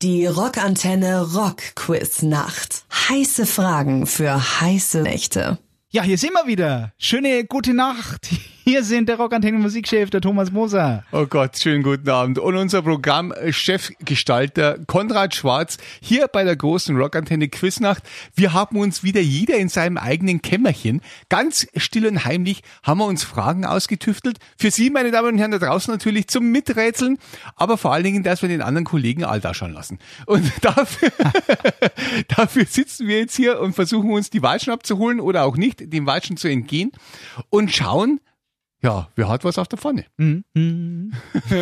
[0.00, 2.84] Die Rockantenne Rockquiz Nacht.
[3.08, 5.58] Heiße Fragen für heiße Nächte.
[5.90, 6.92] Ja, hier sind wir wieder.
[6.98, 8.28] Schöne gute Nacht.
[8.68, 11.02] Hier sind der Rockantenne Musikchef, der Thomas Moser.
[11.10, 12.38] Oh Gott, schönen guten Abend.
[12.38, 18.02] Und unser Programmchefgestalter Konrad Schwarz hier bei der großen Rockantenne Quiznacht.
[18.34, 23.06] Wir haben uns wieder jeder in seinem eigenen Kämmerchen, ganz still und heimlich, haben wir
[23.06, 24.36] uns Fragen ausgetüftelt.
[24.58, 27.16] Für Sie, meine Damen und Herren, da draußen natürlich zum Miträtseln,
[27.56, 29.98] aber vor allen Dingen, dass wir den anderen Kollegen alt ausschauen lassen.
[30.26, 31.10] Und dafür,
[32.36, 36.04] dafür sitzen wir jetzt hier und versuchen uns die Watschen abzuholen oder auch nicht, dem
[36.04, 36.92] Watschen zu entgehen
[37.48, 38.20] und schauen,
[38.82, 40.04] ja, wer hat was auf der Pfanne?
[40.18, 40.44] Mhm.
[40.54, 41.12] Mhm.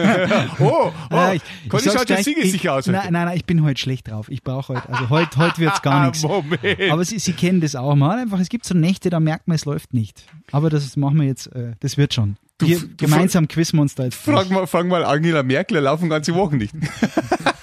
[0.61, 1.31] oh, oh.
[1.33, 2.87] Ich- Conny ich schaut ja gleich, siegesicher aus.
[2.87, 2.93] heute.
[2.99, 4.27] Nein, nein, nein, ich bin heute schlecht drauf.
[4.29, 6.25] Ich brauche heute, also heute, heute wird's gar nichts.
[6.25, 8.19] Aber Sie, Sie kennen das auch mal.
[8.19, 10.25] Einfach, es gibt so Nächte, da merkt man, es läuft nicht.
[10.53, 12.37] Aber das machen wir jetzt, äh, das wird schon.
[12.59, 14.17] Du- Wir du- gemeinsam quizzen wir uns da jetzt.
[14.17, 16.75] Frag mal, frag mal Angela Merkel, laufen ganze Wochen nicht.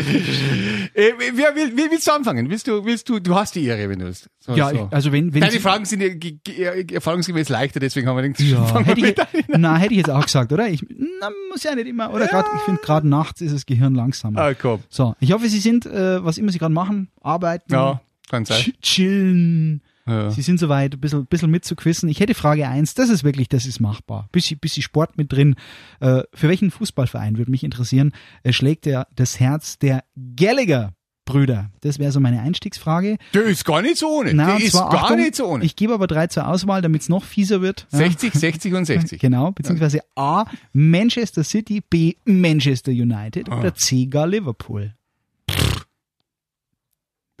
[0.00, 2.48] äh, wer will, will, willst du anfangen?
[2.50, 4.28] Willst du, willst du, du hast die Ehre, wenn du willst.
[4.40, 4.74] So, Ja, so.
[4.88, 8.16] ich, also wenn, wenn Deine Sie, Fragen sind ja ge- ge- erfahrungsgemäß leichter, deswegen haben
[8.16, 10.68] wir gedacht, ja, hätte ich, na, hätte ich jetzt auch gesagt, oder?
[10.68, 10.84] Ich,
[11.20, 14.40] na, muss ja nicht immer, oder gerade, ich finde gerade nachts ist das Gehirn langsamer.
[14.40, 14.80] Ah, komm.
[14.88, 18.60] So, ich hoffe, Sie sind, äh, was immer Sie gerade machen, arbeiten, Ja, kann sein.
[18.62, 19.82] ch chillen.
[20.10, 20.30] Ja.
[20.30, 22.08] Sie sind soweit, ein bisschen, bisschen mitzuquissen.
[22.08, 22.94] Ich hätte Frage eins.
[22.94, 24.28] das ist wirklich, das ist machbar.
[24.32, 25.54] Bisschen, bisschen Sport mit drin.
[26.00, 30.04] Äh, für welchen Fußballverein würde mich interessieren, äh, schlägt der, das Herz der
[30.36, 31.70] Gallagher-Brüder?
[31.80, 33.18] Das wäre so meine Einstiegsfrage.
[33.34, 34.34] Der ist gar nicht so ohne.
[34.34, 35.64] Na, Der ist zwar, gar Achtung, nicht so ohne.
[35.64, 37.86] Ich gebe aber drei zur Auswahl, damit es noch fieser wird.
[37.92, 37.98] Ja.
[37.98, 39.20] 60, 60 und 60.
[39.20, 43.60] Genau, beziehungsweise A, Manchester City, B, Manchester United Ah.
[43.60, 44.94] oder C, gar Liverpool.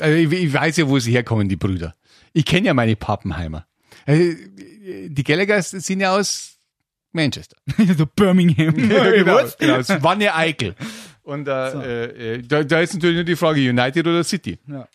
[0.00, 1.94] Also ich, ich weiß ja, wo sie herkommen, die Brüder.
[2.32, 3.66] Ich kenne ja meine Pappenheimer.
[4.06, 4.34] Also,
[5.08, 6.56] Die Gallaghers sind ja aus
[7.12, 7.56] Manchester.
[7.96, 8.74] so Birmingham.
[8.74, 9.76] genau, genau.
[9.76, 10.74] Das war eine Eikel.
[11.22, 14.58] Und äh, äh, da, da ist natürlich nur die Frage United oder City.
[14.66, 14.88] Ja.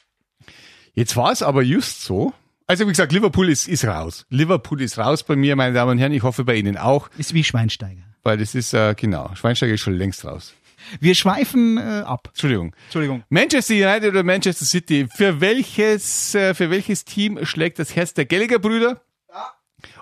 [0.94, 2.34] Jetzt war es aber just so.
[2.68, 4.26] Also wie gesagt, Liverpool ist, ist raus.
[4.30, 6.14] Liverpool ist raus bei mir, meine Damen und Herren.
[6.14, 8.02] Ich hoffe bei Ihnen auch, Ist wie Schweinsteiger.
[8.24, 9.30] weil das ist äh, genau.
[9.36, 10.54] Schweinsteiger ist schon längst raus.
[11.00, 12.28] Wir schweifen äh, ab.
[12.30, 12.76] Entschuldigung.
[12.86, 13.24] Entschuldigung.
[13.30, 15.08] Manchester United oder Manchester City?
[15.14, 19.02] Für welches, äh, für welches Team schlägt das Herz der Gallagher-Brüder?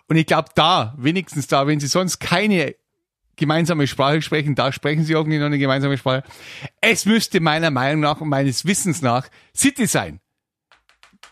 [0.08, 2.76] Und ich glaube da, wenigstens da, wenn sie sonst keine
[3.36, 6.24] gemeinsame Sprache sprechen, da sprechen sie hoffentlich noch eine gemeinsame Sprache.
[6.82, 10.20] Es müsste meiner Meinung nach und meines Wissens nach City sein.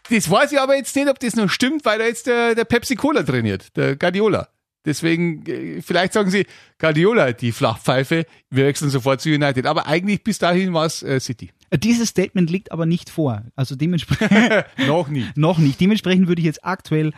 [0.09, 2.65] Das weiß ich aber jetzt nicht, ob das noch stimmt, weil da jetzt der, der
[2.65, 4.49] Pepsi Cola trainiert, der Guardiola.
[4.85, 6.45] Deswegen, äh, vielleicht sagen sie,
[6.79, 9.65] Guardiola, die Flachpfeife, wir wechseln sofort zu United.
[9.65, 11.51] Aber eigentlich bis dahin war es äh, City.
[11.83, 13.43] Dieses Statement liegt aber nicht vor.
[13.55, 15.25] Also dementsprechend Noch nie.
[15.35, 15.79] noch nicht.
[15.79, 17.13] Dementsprechend würde ich jetzt aktuell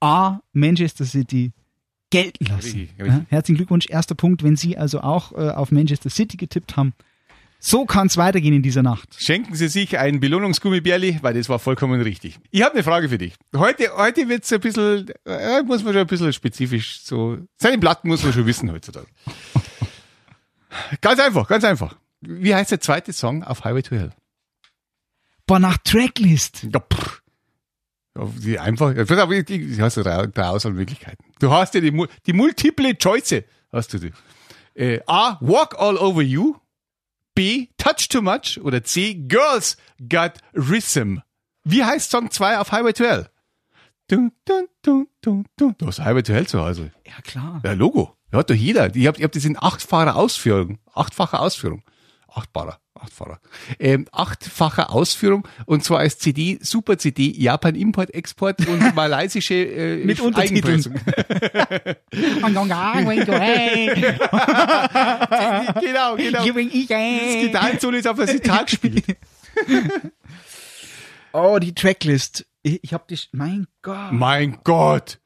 [0.00, 1.52] A, Manchester City
[2.10, 2.78] gelten lassen.
[2.78, 3.06] Richtig, richtig.
[3.06, 3.86] Ja, herzlichen Glückwunsch.
[3.88, 6.92] Erster Punkt, wenn Sie also auch äh, auf Manchester City getippt haben.
[7.60, 9.16] So kann es weitergehen in dieser Nacht.
[9.18, 12.38] Schenken Sie sich ein Belohnungsgummibärli, weil das war vollkommen richtig.
[12.50, 13.34] Ich habe eine Frage für dich.
[13.56, 18.08] Heute, heute wird's ein bisschen, äh, muss man schon ein bisschen spezifisch so, seine Platten
[18.08, 19.08] muss man schon wissen heutzutage.
[21.00, 21.96] Ganz einfach, ganz einfach.
[22.20, 24.12] Wie heißt der zweite Song auf Highway to Hell?
[25.46, 26.66] Boah, nach Tracklist.
[26.72, 27.22] Ja, pff.
[28.40, 31.24] Die einfach, du hast ja drei, Auswahlmöglichkeiten.
[31.38, 34.12] Du hast ja die, die multiple Choice, hast du die.
[34.74, 36.56] Äh, A, Walk All Over You.
[37.38, 38.60] B, Touch Too Much.
[38.62, 39.76] Oder C, Girls
[40.08, 41.20] Got Rhythm.
[41.62, 43.28] Wie heißt Song 2 auf Highway to Hell?
[44.08, 45.76] Dun, dun, dun, dun, dun.
[45.78, 46.90] Du hast Highway to Hell zu Hause.
[47.06, 47.60] Ja, klar.
[47.64, 48.16] Ja, Logo.
[48.32, 48.92] Ja, hat doch jeder.
[48.96, 50.80] Ich hab, ich hab das in achtfacher Ausführung.
[50.92, 51.84] Achtfacher Ausführung.
[52.28, 52.78] Achtbarer.
[52.94, 53.40] Achtfacher.
[53.78, 55.46] Ähm, achtfacher Ausführung.
[55.66, 60.64] Und zwar als CD, Super CD, Japan Import, Export und malaysische äh, Mit Untertiteln.
[60.64, 60.94] Eigenpressung.
[65.80, 66.44] genau, genau.
[66.44, 69.04] Das Gitarrensolo ist auf ein Zitat gespielt.
[71.32, 72.46] Oh, die Tracklist.
[72.62, 74.12] Ich, ich habe die, mein Gott.
[74.12, 75.20] mein Gott.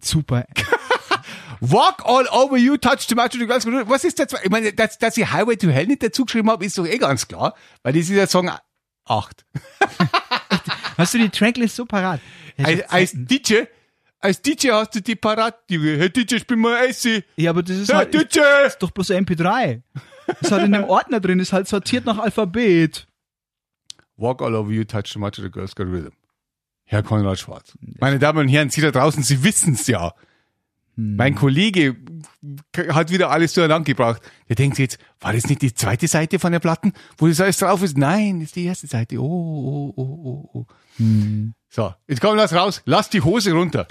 [0.00, 0.46] Super.
[1.60, 3.34] Walk all over you, touch too much.
[3.34, 3.66] und du ganz.
[3.66, 4.40] Was ist der zwei?
[4.44, 6.98] Ich meine, dass, dass ich Highway to Hell nicht dazu geschrieben habe, ist doch eh
[6.98, 7.54] ganz klar.
[7.82, 8.50] Weil das ist der Song
[9.04, 9.46] 8.
[10.98, 12.20] Hast du die Tracklist so parat?
[12.56, 13.12] Ja, ich Als, als.
[13.14, 13.62] DJ,
[14.18, 15.98] als DJ hast du die parat, Junge.
[15.98, 17.22] Hey DJ, spiel mal Essi.
[17.36, 18.40] ja, aber das ist Hey halt DJ.
[18.66, 19.82] ist doch bloß ein MP3.
[20.40, 23.06] Ist halt in dem Ordner drin, ist halt sortiert nach Alphabet.
[24.16, 26.12] Walk all over you, touch too much, the girls got rhythm.
[26.84, 27.76] Herr Konrad Schwarz.
[28.00, 30.14] Meine Damen und Herren, Sie da draußen, Sie wissen's ja.
[30.96, 31.96] Mein Kollege
[32.88, 34.22] hat wieder alles durcheinander gebracht.
[34.48, 37.58] Der denkt jetzt, war das nicht die zweite Seite von der Platten, wo das alles
[37.58, 37.98] drauf ist?
[37.98, 39.18] Nein, das ist die erste Seite.
[39.18, 40.66] Oh, oh, oh, oh, oh.
[41.68, 42.80] So, jetzt kommt das raus.
[42.86, 43.86] Lass die Hose runter.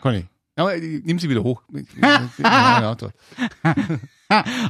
[0.00, 0.24] Conny,
[0.56, 1.62] Aber nimm sie wieder hoch.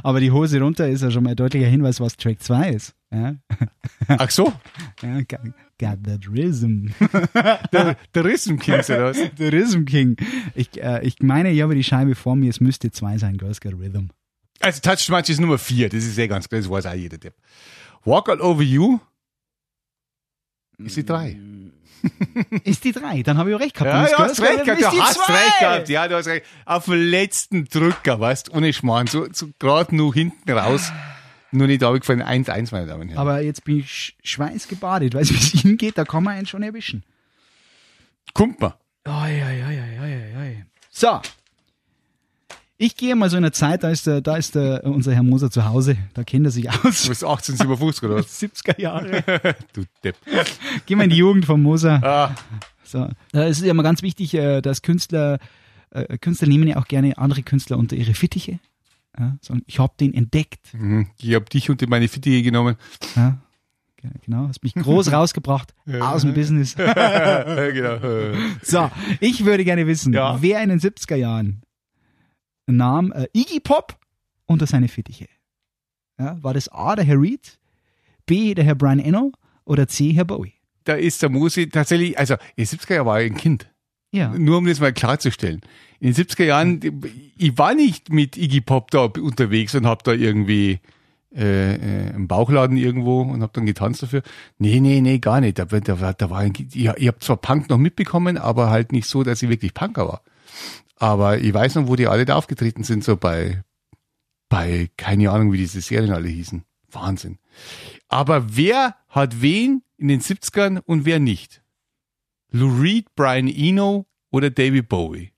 [0.03, 2.93] Aber die Hose runter ist ja schon mal ein deutlicher Hinweis, was Track 2 ist.
[3.13, 3.35] Ja?
[4.09, 4.51] Ach so,
[5.01, 5.21] Ja,
[5.79, 6.93] got, that rhythm.
[7.71, 9.17] der, der Rhythm Kings oder was?
[9.37, 10.17] The Rhythm King.
[10.53, 13.61] Ich, äh, ich meine, ich habe die Scheibe vor mir, es müsste zwei sein, Girls
[13.61, 14.07] Got Rhythm.
[14.59, 17.17] Also Touch Match ist Nummer vier, das ist ja ganz klar, das weiß auch jeder
[17.17, 17.35] Depp.
[18.03, 18.99] Walk All Over You
[20.77, 21.37] ist die drei.
[22.63, 24.11] Ist die drei, dann habe ich auch recht gehabt.
[24.11, 26.45] Ja, du hast recht gehabt, du hast recht gehabt, ja, du hast recht.
[26.65, 30.91] Auf den letzten Drücker, weißt ohne Schmarrn, so, so gerade nur hinten raus.
[31.55, 33.17] Nur nicht abgefallen, 1-1, meine Damen und Herren.
[33.19, 36.63] Aber jetzt bin ich sch- schweißgebadet, weil es bis hingeht, da kann man einen schon
[36.63, 37.03] erwischen.
[38.33, 38.75] Kommt mal.
[39.07, 40.65] Oi, oi, oi, oi, oi, oi.
[40.91, 41.21] So.
[42.77, 45.23] Ich gehe mal so in eine Zeit, da ist der, da ist der, unser Herr
[45.23, 47.07] Moser zu Hause, da kennt er sich Du aus.
[47.07, 48.41] bist 1857 oder was?
[48.41, 49.23] 70er Jahre.
[49.73, 50.17] Du Depp.
[50.85, 52.03] Gehen wir in die Jugend von Moser.
[52.03, 52.35] Ah,
[52.83, 53.07] So.
[53.31, 55.39] Da ist es ja immer ganz wichtig, äh, dass Künstler,
[55.91, 58.59] äh, Künstler nehmen ja auch gerne andere Künstler unter ihre Fittiche.
[59.17, 60.73] Ja, sagen, ich habe den entdeckt.
[60.73, 61.07] mhm.
[61.19, 62.75] ich hab dich unter meine Fittiche genommen.
[63.15, 63.37] Ja,
[63.97, 66.75] ge- genau, hast mich groß rausgebracht aus dem Business.
[66.75, 68.33] Genau.
[68.61, 68.91] So,
[69.21, 70.41] ich würde gerne wissen, Ja.
[70.41, 71.61] wer in den 70er Jahren
[72.67, 73.97] nahm äh, Iggy Pop
[74.45, 75.27] unter seine Fittiche?
[76.19, 77.59] Ja, war das A, der Herr Reed,
[78.25, 79.31] B, der Herr Brian Eno
[79.65, 80.53] oder C, Herr Bowie?
[80.83, 83.69] Da ist der Musi tatsächlich, also in den 70er Jahren war ich ein Kind.
[84.11, 84.29] Ja.
[84.37, 85.61] Nur um das mal klarzustellen.
[86.05, 87.01] In den 70er Jahren,
[87.35, 90.79] ich war nicht mit Iggy Pop da unterwegs und hab da irgendwie
[91.35, 94.21] äh, äh, im Bauchladen irgendwo und hab dann getanzt dafür.
[94.59, 95.57] Nee, nee, nee, gar nicht.
[95.57, 99.07] Da, da, da war ein, ich, ich hab zwar Punk noch mitbekommen, aber halt nicht
[99.07, 100.21] so, dass ich wirklich Punker war.
[100.97, 103.63] Aber ich weiß noch, wo die alle da aufgetreten sind, so bei,
[104.47, 106.65] bei, keine Ahnung, wie diese Serien alle hießen.
[106.91, 107.39] Wahnsinn.
[108.09, 111.63] Aber wer hat wen in den 70ern und wer nicht?
[112.51, 115.31] Lou Reed, Brian Eno oder David Bowie?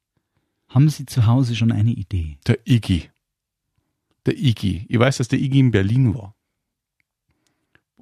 [0.69, 2.37] Haben Sie zu Hause schon eine Idee?
[2.45, 3.09] Der Iggy.
[4.25, 4.85] Der Iggy.
[4.89, 6.35] Ich weiß, dass der Iggy in Berlin war.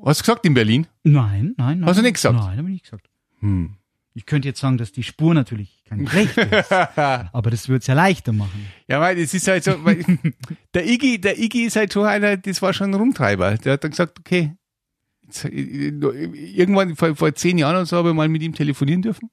[0.04, 0.88] Hast du gesagt in Berlin?
[1.04, 1.86] Nein, nein, nein.
[1.86, 2.38] Hast du nicht gesagt?
[2.38, 3.10] Nein, habe ich nicht gesagt.
[3.40, 3.76] Hm.
[4.14, 7.88] Ich könnte jetzt sagen, dass die Spur natürlich kein Recht ist, aber das würde es
[7.88, 8.66] ja leichter machen.
[8.88, 10.06] Ja, weil es ist halt so, weil
[10.74, 13.58] der Iggy, der Iggy ist halt schon einer, das war schon ein Rumtreiber.
[13.58, 14.56] Der hat dann gesagt, okay,
[15.24, 19.02] jetzt, äh, irgendwann vor, vor zehn Jahren oder so habe ich mal mit ihm telefonieren
[19.02, 19.30] dürfen.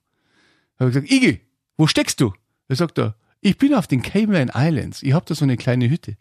[0.80, 1.40] Habe ich gesagt, Iggy,
[1.76, 2.32] wo steckst du?
[2.66, 5.02] Er sagt er, ich bin auf den Cayman Islands.
[5.02, 6.16] Ich habe da so eine kleine Hütte.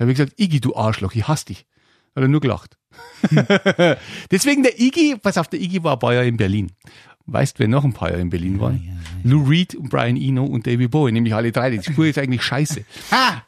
[0.00, 1.66] Habe ich gesagt, Iggy, du Arschloch, ich hasse dich.
[2.16, 2.78] Hat er nur gelacht.
[4.30, 6.72] Deswegen der Iggy, pass auf, der Iggy war ein paar Jahre in Berlin.
[7.26, 8.98] Weißt, wer noch ein paar Jahre in Berlin waren?
[9.22, 11.70] Lou Reed, und Brian Eno und David Bowie, nämlich alle drei.
[11.70, 12.84] Die Spur ist eigentlich scheiße.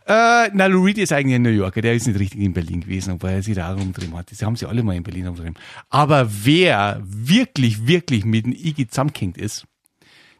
[0.06, 2.82] Äh, na, Lou Reed ist eigentlich ein New Yorker, der ist nicht richtig in Berlin
[2.82, 4.31] gewesen, weil er sich da rumdrehen hat.
[4.31, 5.55] Das haben sie alle mal in Berlin rumdrehen.
[5.88, 9.67] Aber wer wirklich, wirklich mit dem Iggy zusammengehangen ist,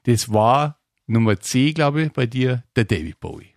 [0.03, 3.55] das war Nummer C, glaube ich, bei dir, der David Bowie.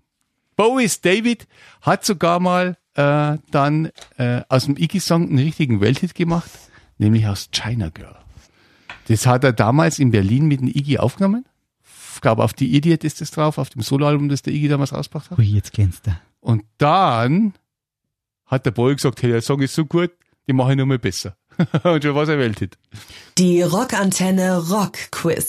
[0.56, 1.48] Bowie's David
[1.82, 6.50] hat sogar mal äh, dann äh, aus dem Iggy-Song einen richtigen Welthit gemacht,
[6.98, 8.16] nämlich aus China Girl.
[9.08, 11.46] Das hat er damals in Berlin mit dem Iggy aufgenommen.
[12.16, 14.92] Ich glaube, auf die Idiot ist das drauf, auf dem Soloalbum, das der Iggy damals
[14.92, 15.38] rausgebracht hat.
[15.38, 16.20] Ui, jetzt kennst du.
[16.40, 17.54] Und dann
[18.48, 20.12] hat der Boy gesagt, hey, der Song ist so gut,
[20.48, 21.38] den mache ich noch mal besser.
[21.84, 22.78] Und schon war es ein Welthit.
[23.38, 24.98] Die Rockantenne Rock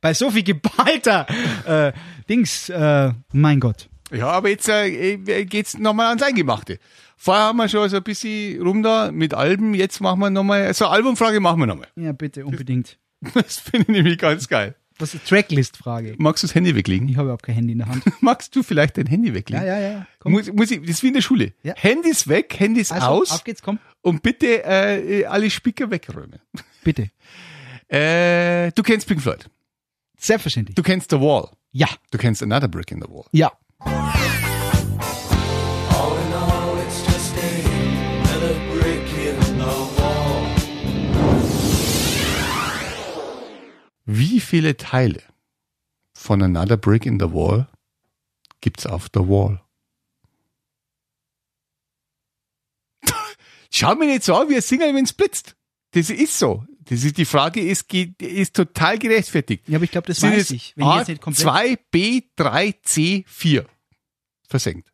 [0.00, 1.26] bei so viel geballter
[1.66, 1.92] äh,
[2.28, 3.90] Dings, äh, mein Gott.
[4.12, 6.78] Ja, aber jetzt äh, geht's nochmal ans Eingemachte.
[7.22, 10.72] Vorher haben wir schon so ein bisschen rum da mit Alben, jetzt machen wir nochmal,
[10.72, 11.88] so eine Albumfrage machen wir nochmal.
[11.94, 12.98] Ja, bitte, unbedingt.
[13.34, 14.74] Das finde ich nämlich ganz geil.
[14.96, 16.14] Das ist Tracklist-Frage.
[16.16, 17.10] Magst du das Handy weglegen?
[17.10, 18.02] Ich habe überhaupt kein Handy in der Hand.
[18.22, 19.66] Magst du vielleicht dein Handy weglegen?
[19.66, 20.06] Ja, ja, ja.
[20.18, 20.32] Komm.
[20.32, 21.52] Muss, muss ich, das ist wie in der Schule.
[21.62, 21.74] Ja.
[21.76, 23.78] Handys weg, Handys Also, aus auf geht's, komm.
[24.00, 26.38] und bitte äh, alle Spicker wegräumen.
[26.82, 27.10] Bitte.
[27.92, 29.50] Äh, du kennst Pink Floyd.
[30.16, 30.76] Selbstverständlich.
[30.76, 31.50] Du kennst The Wall.
[31.72, 31.88] Ja.
[32.12, 33.24] Du kennst Another Brick in the Wall.
[33.32, 33.50] Ja.
[44.04, 45.22] Wie viele Teile
[46.14, 47.68] von Another Brick in the Wall
[48.60, 49.60] gibt's auf The Wall?
[53.70, 55.56] Schau mir nicht so an, wie ein Singer, wenn es blitzt.
[55.92, 56.64] Das ist so.
[56.84, 59.68] Das ist, die Frage ist, geht- ist total gerechtfertigt.
[59.68, 60.72] Ja, aber ich glaube, das Sind weiß ich.
[60.76, 63.66] Wenn ich A, jetzt nicht komplett 2, B, 3, C, 4.
[64.48, 64.92] Versenkt.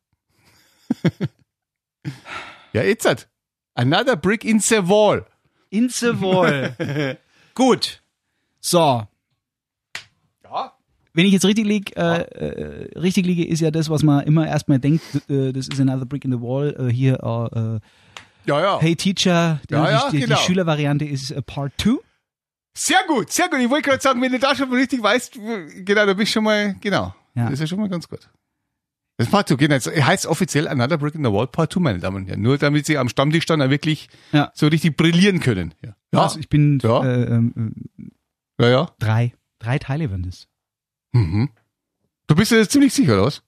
[2.73, 3.29] ja, jetzt hat.
[3.75, 5.27] Another brick in the wall.
[5.71, 7.19] in the wall.
[7.55, 8.03] Gut.
[8.67, 9.07] So.
[11.15, 14.47] Wenn ich jetzt richtig liege, äh, äh, richtig liege, ist ja das, was man immer
[14.47, 16.77] erstmal denkt, äh, das ist another brick in the wall.
[16.79, 17.81] Äh, hier, äh,
[18.45, 18.79] Ja, ja.
[18.81, 20.37] Hey Teacher, die, Ja, ja, die, genau.
[20.37, 21.93] die Schülervariante ist äh, Part 2.
[22.77, 23.61] Sehr gut, sehr gut.
[23.61, 25.39] Ich wollte gerade sagen, wenn du da schon mal richtig weißt,
[25.87, 27.15] genau, da bist schon mal, genau.
[27.35, 27.45] Ja.
[27.45, 28.29] Das ist ja schon mal ganz gut.
[29.17, 29.75] Das Part 2, genau.
[29.77, 32.43] Das heißt offiziell Another Brick in the Wall Part 2, meine Damen und Herren.
[32.43, 34.51] Nur damit sie am Stammtisch dann auch wirklich Ja.
[34.55, 35.73] so richtig brillieren können.
[35.83, 37.03] Ja, ja, Also ich bin Ja.
[37.03, 37.51] äh, äh,
[38.59, 38.69] ja.
[38.69, 38.91] ja.
[38.99, 39.35] drei.
[39.59, 40.49] Drei Teile werden das.
[41.13, 41.51] Mhm.
[42.27, 43.43] Du bist dir jetzt ziemlich sicher, oder was?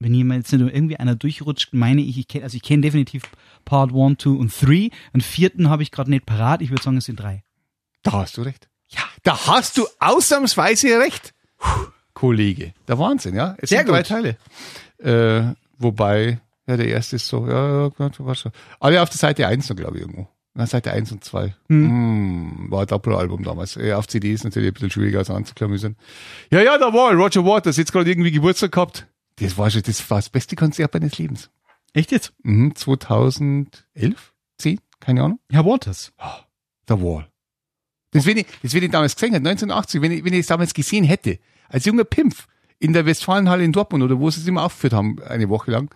[0.00, 3.24] Wenn jemand jetzt nicht irgendwie einer durchrutscht, meine ich, ich kenne, also ich kenne definitiv
[3.64, 4.90] Part 1, 2 und 3.
[5.12, 6.62] Einen vierten habe ich gerade nicht parat.
[6.62, 7.42] Ich würde sagen, es sind drei.
[8.02, 8.68] Da hast du recht.
[8.88, 9.02] Ja.
[9.24, 11.34] Da hast du ausnahmsweise recht,
[12.14, 12.74] Kollege.
[12.86, 13.54] Der Wahnsinn, ja.
[13.58, 14.08] Es Sehr sind drei gut.
[14.08, 14.36] Teile.
[14.98, 18.52] Äh, wobei, ja, der erste ist so, ja, ja, war schon.
[18.80, 20.28] Alle auf der Seite 1 noch, glaube ich, irgendwo.
[20.58, 21.54] Na, Seite 1 und 2.
[21.68, 22.66] Hm.
[22.68, 23.76] War ein Doppel-Album damals.
[23.76, 25.94] Äh, auf CD ist natürlich ein bisschen schwieriger als anzuklamüsern.
[26.50, 29.06] Ja, ja, da war Roger Waters, jetzt gerade irgendwie Geburtstag gehabt.
[29.36, 31.48] Das war schon, das war das beste Konzert meines Lebens.
[31.92, 32.32] Echt jetzt?
[32.42, 34.34] Mhm, 2011?
[34.58, 34.80] 10?
[34.98, 35.38] Keine Ahnung.
[35.48, 36.12] Herr Waters.
[36.88, 37.28] The Wall.
[38.10, 40.46] Das, wenn ich, das, wenn ich damals gesehen hätte, 1980, wenn ich, wenn ich es
[40.48, 41.38] damals gesehen hätte,
[41.68, 42.48] als junger Pimpf
[42.80, 45.94] in der Westfalenhalle in Dortmund oder wo sie es immer aufgeführt haben, eine Woche lang,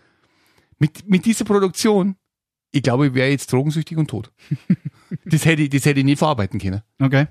[0.79, 2.15] mit, mit dieser Produktion,
[2.73, 4.33] ich glaube, ich wäre jetzt drogensüchtig und tot.
[5.25, 6.83] das hätte ich, das hätte ich nie verarbeiten können.
[6.99, 7.27] Okay.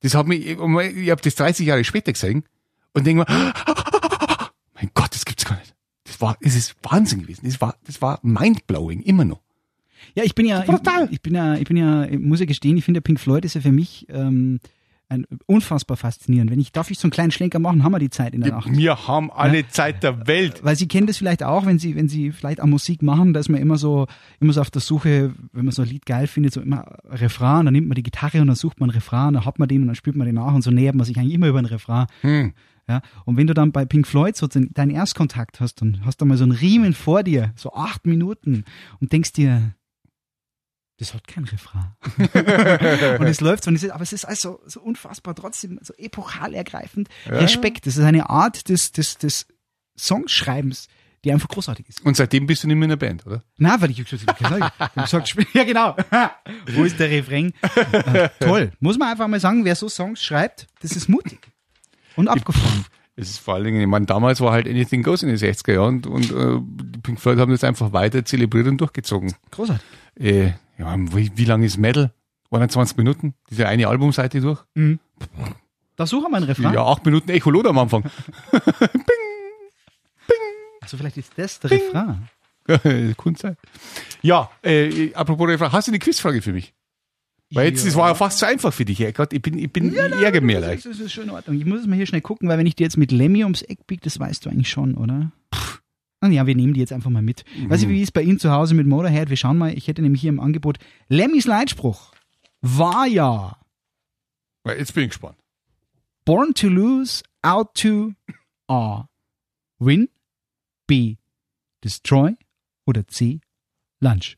[0.00, 2.44] Das hat mich, ich habe das 30 Jahre später gesehen
[2.92, 3.54] und denke mir,
[4.74, 5.74] mein Gott, das gibt's gar nicht.
[6.04, 7.42] Das war, es ist Wahnsinn gewesen.
[7.44, 9.42] Das war, das war mindblowing, immer noch.
[10.14, 10.68] Ja, ich bin ja, ich,
[11.10, 13.54] ich bin ja, ich bin ja, ich muss ja gestehen, ich finde Pink Floyd ist
[13.54, 14.60] ja für mich ähm,
[15.08, 16.50] ein, unfassbar faszinierend.
[16.50, 18.52] Wenn ich, darf ich so einen kleinen Schlenker machen, haben wir die Zeit in der
[18.52, 18.68] Nacht.
[18.70, 20.64] Wir haben alle Zeit der Welt.
[20.64, 23.40] Weil Sie kennen das vielleicht auch, wenn Sie, wenn Sie vielleicht auch Musik machen, da
[23.40, 24.06] ist man immer so,
[24.40, 27.66] immer so auf der Suche, wenn man so ein Lied geil findet, so immer Refrain,
[27.66, 29.82] dann nimmt man die Gitarre und dann sucht man einen Refrain, dann hat man den
[29.82, 31.66] und dann spielt man den nach und so nähert man sich eigentlich immer über einen
[31.66, 32.06] Refrain.
[32.22, 32.52] Hm.
[32.88, 36.24] Ja, und wenn du dann bei Pink Floyd so deinen Erstkontakt hast, dann hast du
[36.24, 38.64] mal so einen Riemen vor dir, so acht Minuten
[39.00, 39.74] und denkst dir,
[40.98, 41.92] das hat kein Refrain.
[43.20, 45.92] und es läuft so, und es ist, aber es ist also so unfassbar trotzdem so
[45.94, 47.08] epochal ergreifend.
[47.26, 49.46] Respekt, das ist eine Art des, des, des
[49.98, 50.88] Songschreibens,
[51.24, 52.04] die einfach großartig ist.
[52.04, 53.42] Und seitdem bist du nicht mehr in der Band, oder?
[53.58, 55.96] Na, weil ich gesagt habe, gesagt, ja genau.
[56.72, 57.52] Wo ist der Refrain?
[58.12, 58.72] Äh, toll.
[58.80, 61.40] Muss man einfach mal sagen, wer so Songs schreibt, das ist mutig.
[62.14, 62.86] Und abgefahren.
[63.16, 65.72] Es ist vor allen Dingen, ich meine, damals war halt Anything Goes in den 60er
[65.72, 66.60] Jahren und, und äh,
[66.92, 69.34] die Pink Floyd haben das einfach weiter zelebriert und durchgezogen.
[69.50, 69.84] Großartig.
[70.18, 72.12] Äh, ja, wie, wie lang ist Metal?
[72.50, 73.34] 21 Minuten?
[73.50, 74.62] Diese eine Albumseite durch?
[75.96, 76.72] Da suchen wir einen Refrain.
[76.74, 78.04] Ja, acht Minuten Echolot am Anfang.
[80.80, 82.28] Also vielleicht ist das der Refrain.
[83.16, 83.56] Kunst sein.
[84.22, 86.74] Ja, äh, apropos Refrain, hast du eine Quizfrage für mich?
[87.50, 89.32] Weil jetzt, das war ja fast zu einfach für dich, Gott.
[89.32, 90.86] Ich bin, ich bin, ich ärgere mich Das leicht.
[90.86, 91.56] ist, das ist schon in Ordnung.
[91.58, 93.62] Ich muss es mal hier schnell gucken, weil wenn ich dir jetzt mit Lemmy ums
[93.62, 95.32] Eck biege, das weißt du eigentlich schon, oder?
[96.32, 97.44] Ja, wir nehmen die jetzt einfach mal mit.
[97.68, 99.30] Weiß ich, wie ist bei Ihnen zu Hause mit Motorhead?
[99.30, 100.78] Wir schauen mal, ich hätte nämlich hier im Angebot
[101.08, 102.12] Lemmys Leitspruch.
[102.60, 103.56] War ja
[104.74, 105.38] Jetzt bin ich gespannt.
[106.24, 108.14] Born to lose, out to
[108.68, 109.06] A.
[109.78, 110.08] Win,
[110.86, 111.16] B.
[111.84, 112.34] Destroy
[112.84, 113.40] oder C.
[114.00, 114.36] Lunch.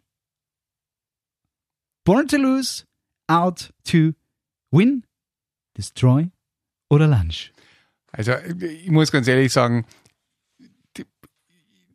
[2.05, 2.85] Born to lose,
[3.27, 4.15] out to
[4.71, 5.05] win,
[5.77, 6.31] destroy
[6.91, 7.53] oder lunch.
[8.13, 9.85] Also, ich muss ganz ehrlich sagen,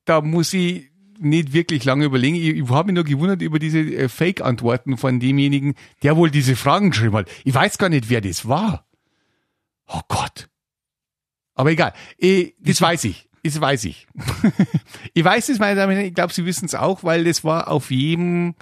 [0.05, 2.35] da muss ich nicht wirklich lange überlegen.
[2.35, 6.55] Ich, ich habe mich nur gewundert über diese äh, Fake-Antworten von demjenigen, der wohl diese
[6.55, 7.29] Fragen geschrieben hat.
[7.43, 8.87] Ich weiß gar nicht, wer das war.
[9.87, 10.49] Oh Gott.
[11.55, 11.93] Aber egal.
[12.17, 13.29] Ich, das weiß ich.
[13.43, 14.07] Das weiß ich.
[15.13, 16.07] ich weiß es, meine Damen und Herren.
[16.07, 18.55] Ich glaube, Sie wissen es auch, weil das war auf jedem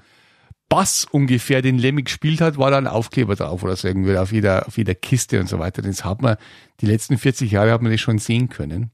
[0.70, 4.32] Bass ungefähr, den Lemmy gespielt hat, war da ein Aufkleber drauf oder so irgendwie auf
[4.32, 5.82] jeder, auf jeder Kiste und so weiter.
[5.82, 6.38] Das hat man,
[6.80, 8.92] die letzten 40 Jahre hat man das schon sehen können.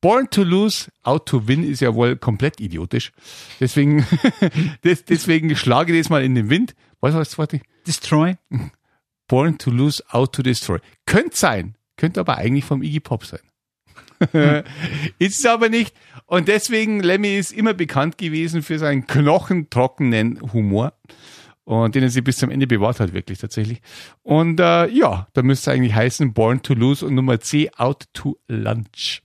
[0.00, 3.12] Born to lose, out to win ist ja wohl komplett idiotisch.
[3.60, 4.06] Deswegen,
[4.84, 6.74] des, deswegen schlage ich das mal in den Wind.
[7.00, 7.60] Was war das zweite?
[7.86, 8.36] Destroy.
[9.28, 10.78] Born to lose, out to destroy.
[11.06, 13.40] Könnte sein, könnte aber eigentlich vom Iggy Pop sein.
[15.18, 15.94] ist es aber nicht.
[16.26, 20.94] Und deswegen, Lemmy ist immer bekannt gewesen für seinen knochentrockenen Humor.
[21.64, 23.82] Und den er sich bis zum Ende bewahrt hat, wirklich tatsächlich.
[24.22, 28.04] Und äh, ja, da müsste es eigentlich heißen Born to Lose und Nummer C, Out
[28.12, 29.22] to Lunch.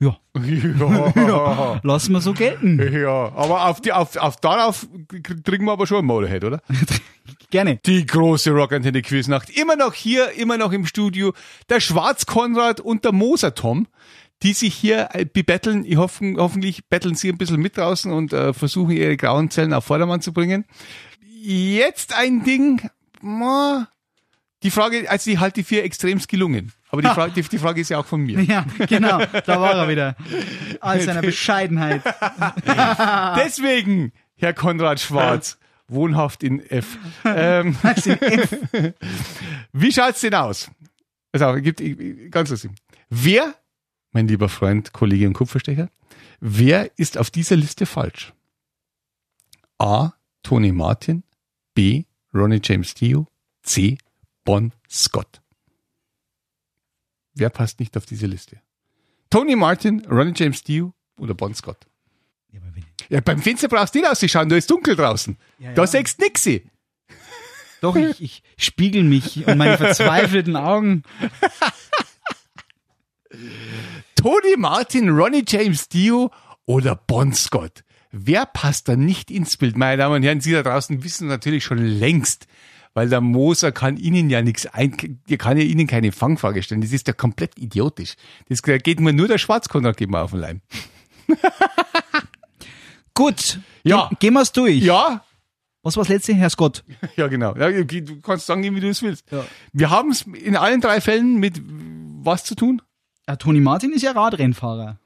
[0.00, 0.18] Ja,
[1.14, 2.80] Ja, lassen wir so gelten.
[2.92, 3.32] ja.
[3.34, 4.88] aber auf, die, auf, auf darauf
[5.44, 6.62] kriegen wir aber schon ein Motorhead, oder?
[7.50, 7.80] Gerne.
[7.84, 9.50] Die große Rockantenne Quiznacht.
[9.50, 11.34] Immer noch hier, immer noch im Studio.
[11.68, 13.88] Der Schwarz-Konrad und der Moser-Tom,
[14.42, 15.84] die sich hier äh, bebetteln.
[15.84, 19.74] Ich hoffe, hoffentlich betteln sie ein bisschen mit draußen und äh, versuchen ihre grauen Zellen
[19.74, 20.64] auf Vordermann zu bringen.
[21.42, 22.88] Jetzt ein Ding,
[24.62, 26.72] die Frage, also die halte ich für extremst gelungen.
[26.90, 28.40] Aber die Frage, die, die Frage ist ja auch von mir.
[28.42, 30.16] Ja, genau, da war er wieder.
[30.80, 32.02] All seiner Bescheidenheit.
[33.36, 36.98] Deswegen, Herr Konrad Schwarz, wohnhaft in F.
[37.24, 37.76] Ähm,
[39.72, 40.70] wie schaut's denn aus?
[41.32, 41.80] Also, gibt,
[42.30, 42.72] ganz lustig.
[43.08, 43.54] Wer,
[44.10, 45.90] mein lieber Freund, Kollege und Kupferstecher,
[46.40, 48.32] wer ist auf dieser Liste falsch?
[49.78, 50.12] A.
[50.42, 51.22] Tony Martin,
[51.74, 52.04] B.
[52.34, 53.26] Ronnie James Dio,
[53.62, 53.98] C.
[54.44, 55.39] Bon Scott.
[57.34, 58.60] Wer passt nicht auf diese Liste?
[59.30, 61.86] Tony Martin, Ronnie James Dio oder Bon Scott?
[62.52, 62.60] Ja,
[63.08, 65.36] Ja, beim Fenster brauchst du nicht auszuschauen, da ist dunkel draußen.
[65.58, 65.86] Ja, Da ja.
[65.86, 66.48] siehst du nix.
[67.80, 71.02] Doch, ich, ich spiegel mich und meine verzweifelten Augen.
[74.16, 76.30] Tony Martin, Ronnie James Dio
[76.66, 77.84] oder Bon Scott?
[78.10, 79.76] Wer passt da nicht ins Bild?
[79.78, 82.46] Meine Damen und Herren, Sie da draußen wissen natürlich schon längst,
[82.94, 86.80] weil der Moser kann Ihnen ja nichts ein, der kann ja Ihnen keine Fangfrage stellen.
[86.80, 88.14] Das ist ja komplett idiotisch.
[88.48, 90.60] Das geht mir nur der Schwarzkonrad mir auf den Leim.
[93.14, 94.08] Gut, Ja.
[94.08, 94.82] Ge gehen wir's durch.
[94.82, 95.24] Ja,
[95.82, 96.84] Was war das letzte, Herr Scott?
[97.16, 97.54] ja genau.
[97.56, 99.30] Ja, du kannst sagen, wie du es willst.
[99.30, 99.44] Ja.
[99.72, 101.60] Wir haben es in allen drei Fällen mit
[102.22, 102.82] was zu tun?
[103.28, 104.98] Ja, Toni Martin ist ja Radrennfahrer.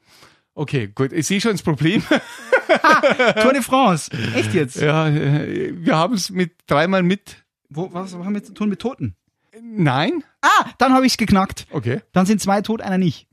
[0.54, 1.12] Okay, gut.
[1.12, 2.02] Ich sehe schon das Problem.
[3.42, 4.10] Tour de France.
[4.34, 4.76] Echt jetzt?
[4.76, 7.43] ja, äh, wir haben es mit dreimal mit.
[7.74, 9.16] Wo, was haben wir zu tun mit Toten?
[9.62, 10.24] Nein?
[10.42, 11.66] Ah, dann habe ich's geknackt.
[11.70, 12.00] Okay.
[12.12, 13.28] Dann sind zwei tot, einer nicht.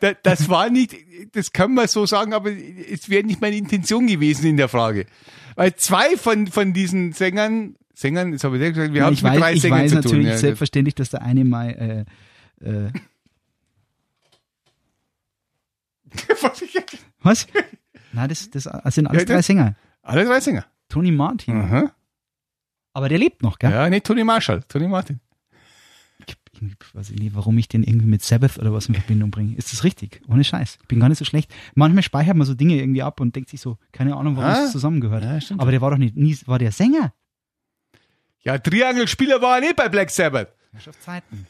[0.00, 0.94] Da- Das war nicht,
[1.32, 5.06] das kann man so sagen, aber es wäre nicht meine Intention gewesen in der Frage.
[5.56, 9.18] Weil zwei von, von diesen Sängern, Sängern, jetzt habe ich ja gesagt, wir haben es
[9.20, 10.26] ich mit weiß, drei ich Sängern weiß zu natürlich tun.
[10.32, 12.06] Ja, selbstverständlich, dass der eine mal
[12.60, 12.90] äh, äh,
[17.22, 17.46] was?
[18.12, 19.74] Nein, das, das, das sind alles Ja, drei das- Sänger.
[20.02, 20.66] Alle drei Sänger.
[20.88, 21.56] Toni Martin.
[21.56, 21.92] Aha.
[22.94, 23.70] Aber der lebt noch, gell?
[23.70, 25.20] Ja, nicht Tony Marshall, Tony Martin.
[26.26, 26.36] Ich
[26.94, 29.56] weiß ich nicht, warum ich den irgendwie mit Sabbath oder was in Verbindung bringe.
[29.56, 30.22] Ist das richtig?
[30.28, 30.78] Ohne Scheiß.
[30.80, 31.52] Ich bin gar nicht so schlecht.
[31.74, 34.64] Manchmal speichert man so Dinge irgendwie ab und denkt sich so, keine Ahnung, warum Ah.
[34.64, 35.24] es zusammengehört.
[35.24, 35.56] Ja.
[35.58, 37.12] Aber der war doch nicht, nie, war der Sänger?
[38.42, 40.54] Ja, Triangelspieler war er nicht bei Black Sabbath.
[41.00, 41.46] Zeiten.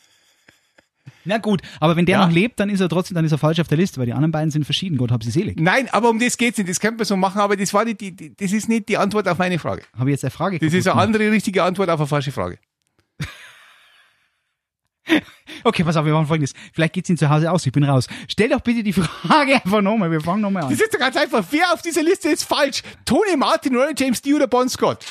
[1.25, 2.27] Na gut, aber wenn der Ja.
[2.27, 4.13] noch lebt, dann ist er trotzdem, dann ist er falsch auf der Liste, weil die
[4.13, 4.97] anderen beiden sind verschieden.
[4.99, 5.59] Gott hab sie selig.
[5.61, 6.69] Nein, aber um das geht's nicht.
[6.71, 9.27] Das könnte man so machen, aber das war die, die das ist nicht die Antwort
[9.29, 9.83] auf meine Frage.
[9.99, 11.03] Habe ich jetzt eine Frage Das ist eine gemacht?
[11.05, 12.59] andere richtige Antwort auf eine falsche Frage.
[15.63, 16.53] Okay, pass auf, wir machen folgendes.
[16.73, 18.07] Vielleicht geht's Ihnen zu Hause aus, ich bin raus.
[18.29, 20.71] Stell doch bitte die Frage einfach nochmal, wir fangen nochmal an.
[20.71, 21.45] Das ist doch ganz einfach.
[21.51, 22.83] Wer auf dieser Liste ist falsch?
[23.05, 25.05] Tony Martin, Ronnie James Dio oder Bon Scott?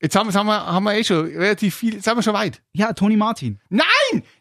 [0.00, 2.34] Jetzt haben, wir- haben, wir, haben wir eh schon relativ viel, jetzt sind wir schon
[2.34, 2.62] weit.
[2.72, 3.60] Ja, Toni Martin.
[3.68, 3.84] Nein,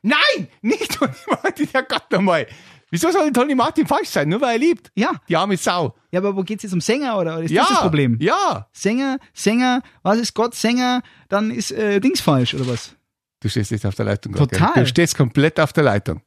[0.01, 2.47] nein, nicht Tony Martin, Herrgott nochmal.
[2.91, 4.29] Wieso soll Tony Martin falsch sein?
[4.29, 4.91] Nur weil er liebt.
[4.95, 5.11] Ja.
[5.29, 5.95] Die arme Sau.
[6.11, 8.17] Ja, aber wo geht's jetzt um Sänger oder oder ist Ja, das das Problem?
[8.19, 8.67] ja.
[8.71, 12.95] Sänger, Sänger, was ist Gott, Sänger, dann ist äh, Dings falsch oder was?
[13.41, 14.33] Du stehst jetzt auf der Leitung.
[14.33, 14.73] Total.
[14.73, 14.83] Gell?
[14.83, 16.21] Du stehst komplett auf der Leitung.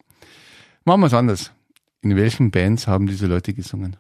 [0.85, 1.53] Machen wir es anders.
[2.01, 3.97] In welchen Bands haben diese Leute gesungen?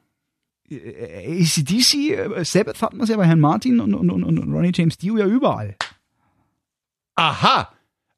[0.71, 4.73] Äh, ACDC, äh, Sabbath hatten wir ja bei Herrn Martin und, und, und, und Ronnie
[4.75, 5.77] James Dio ja überall.
[7.17, 7.73] Aha.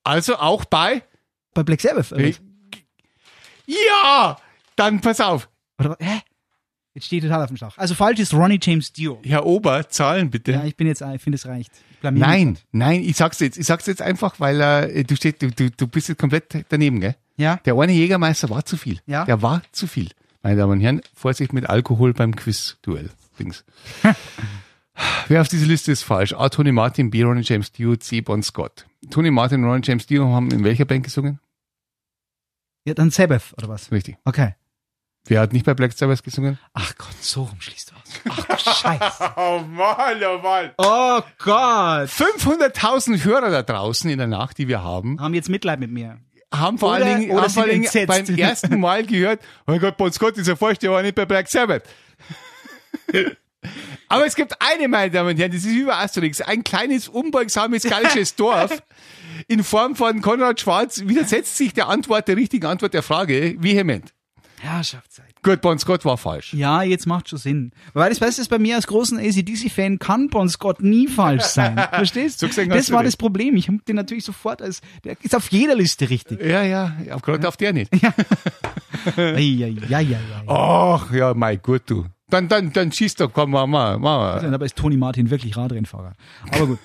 [0.05, 1.03] Also auch bei.
[1.55, 2.11] Bei Black Sabbath.
[2.13, 2.41] Was?
[3.67, 4.37] Ja!
[4.77, 5.49] Dann pass auf.
[5.79, 5.97] oder?
[6.01, 6.21] Hä?
[6.95, 7.77] Jetzt stehe ich total auf dem Schlauch.
[7.77, 9.21] Also falsch ist Ronnie James Dio.
[9.25, 10.53] Herr Ober, Zahlen bitte.
[10.53, 11.73] Ja, ich bin jetzt, ich finde es reicht.
[12.03, 13.57] Nein, nein, ich sag's jetzt.
[13.57, 17.01] Ich sag's jetzt einfach, weil äh, du, stehst, du, du, du bist jetzt komplett daneben,
[17.01, 17.17] gell?
[17.37, 19.01] Ja, Der eine Jägermeister war zu viel.
[19.07, 19.25] Ja.
[19.25, 20.11] Der war zu viel.
[20.43, 23.11] Meine Damen und Herren, Vorsicht mit Alkohol beim Quiz-Duell.
[23.41, 23.65] Dings.
[25.27, 26.33] Wer auf dieser Liste ist falsch?
[26.35, 26.49] A.
[26.49, 27.25] Tony Martin, B.
[27.25, 28.21] Ronnie James Dio, C.
[28.21, 28.87] Bon Scott.
[29.11, 31.41] Tony Martin und Ronnie James Dio haben in welcher Band gesungen?
[32.85, 33.91] Ja, dann Sabbath oder was?
[33.93, 34.17] Richtig.
[34.25, 34.55] Okay.
[35.27, 36.59] Wer hat nicht bei Black Sabbath gesungen?
[36.75, 38.21] Ach Gott, so rum schließt du aus.
[38.29, 39.33] Ach du Scheiße.
[39.37, 40.71] Oh Mann, oh Mann.
[40.77, 42.09] Oh Gott.
[42.11, 46.19] 500.000 Hörer da draußen in der Nacht, die wir haben, Haben jetzt Mitleid mit mir.
[46.53, 49.81] haben vor Oder- allen Dingen, haben vor allen Dingen beim ersten Mal gehört, oh mein
[49.81, 51.85] Gott, Bon Scott ist ja falsch, der war nicht bei Black Sabbath.
[54.09, 57.85] Aber es gibt eine, meine Damen und Herren, das ist über Asterix, ein kleines, unbeugsames,
[57.85, 58.83] gallisches Dorf.
[59.49, 64.13] In Form von Konrad Schwarz widersetzt sich der Antwort, der richtigen Antwort der Frage vehement.
[64.61, 65.27] Herrschaftszeit.
[65.43, 66.55] Gut, Bon Scott war falsch.
[66.55, 67.73] Ja, jetzt macht schon Sinn.
[67.93, 71.77] Weil das Beste ist, bei mir als großen ACDC-Fan kann Bon Scott nie falsch sein.
[71.93, 72.51] Verstehst So du?
[72.51, 73.09] gesehen Das du war recht.
[73.09, 73.57] das Problem.
[73.57, 76.41] Ich habe den natürlich sofort als, der ist auf jeder Liste richtig.
[76.41, 77.93] Ja, ja, ja gerade auf der nicht.
[78.03, 78.15] Ja,
[79.19, 80.19] ja, ja, ja, ja.
[80.47, 82.07] Ach, ja, mein Gott, du.
[82.31, 84.51] Dann, dann, dann schießt doch, komm, mal, mal, mal.
[84.51, 86.15] Dabei ist Toni Martin wirklich Radrennfahrer.
[86.53, 86.79] Aber gut.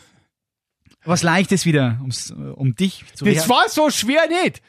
[1.05, 4.61] Was Leichtes wieder, ums, äh, um dich zu Das war so schwer nicht.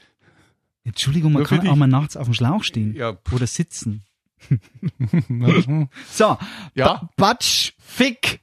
[0.85, 2.95] Entschuldigung, man Nur kann auch mal nachts auf dem Schlauch stehen.
[2.95, 4.03] Ja, Oder sitzen.
[6.13, 6.39] so.
[6.75, 6.87] Ja.
[6.95, 8.41] Ba- Batsch, Fick,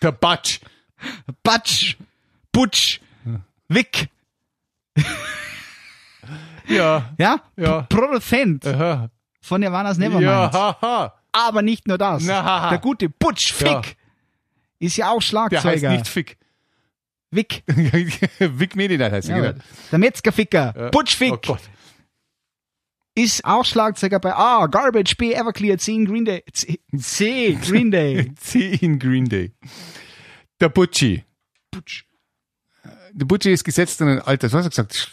[0.00, 0.60] Der Batsch.
[1.42, 1.96] Batsch,
[2.52, 3.00] Butsch,
[3.68, 4.08] Wick.
[6.66, 7.10] Ja.
[7.18, 7.40] Ja?
[7.56, 7.82] Ja.
[7.82, 9.10] P- Produzent Aha.
[9.40, 10.22] von Nirvana's Nevermind.
[10.30, 11.14] Ja, haha.
[11.32, 12.24] Aber nicht nur das.
[12.24, 12.68] Na.
[12.70, 13.82] Der gute Butch Fick Ja.
[14.78, 15.90] ist ja auch Der heißt Schlagzeuger.
[15.92, 16.36] nicht Fick.
[17.30, 17.62] Vic.
[18.38, 19.64] Vic Medi-Night heißt er, Ja, genau.
[19.92, 20.74] der Metzgerficker.
[20.76, 20.88] Ja.
[20.90, 21.60] Butch Fick Oh Gott.
[23.14, 26.42] ist auch Schlagzeuger bei A, Garbage, B, Everclear, C, in Green Day.
[26.52, 28.32] C, C Green Day.
[28.40, 29.52] C in Green Day.
[30.60, 31.24] Der Butchie.
[31.70, 32.04] Butch.
[33.12, 34.50] Der Butchie ist gesetzt in ein Alter.
[34.52, 35.10] Was hat er gesagt?